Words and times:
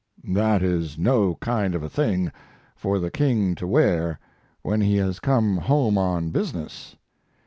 That 0.33 0.63
is 0.63 0.97
no 0.97 1.35
kind 1.35 1.75
of 1.75 1.83
a 1.83 1.87
thing 1.89 2.31
for 2.75 2.97
the 2.97 3.11
King 3.11 3.53
to 3.53 3.67
wear 3.67 4.17
when 4.63 4.81
he 4.81 4.95
has 4.97 5.19
come 5.19 5.57
home 5.57 5.95
on 5.95 6.31
business. 6.31 6.95